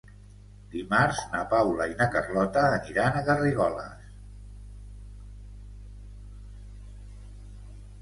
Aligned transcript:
Dimarts 0.75 1.19
na 1.33 1.41
Paula 1.51 1.87
i 1.91 1.93
na 1.99 2.07
Carlota 2.15 2.63
aniran 2.79 3.19
a 3.19 3.23
Garrigoles. 3.29 4.11